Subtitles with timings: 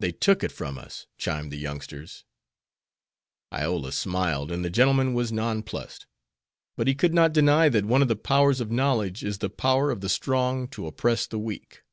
[0.00, 2.24] "They took it from us," chimed the youngsters.
[3.52, 6.08] Iola smiled, and the gentleman was nonplussed;
[6.76, 9.92] but he could not deny that one of the powers of knowledge is the power
[9.92, 11.84] of the strong to oppress the weak.